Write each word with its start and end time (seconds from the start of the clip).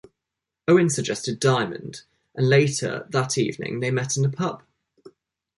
Owen 0.67 0.89
suggested 0.89 1.39
Diamond, 1.39 2.01
and 2.33 2.49
later 2.49 3.05
that 3.11 3.37
evening 3.37 3.81
they 3.81 3.91
met 3.91 4.17
in 4.17 4.25
a 4.25 4.29
pub. 4.29 4.63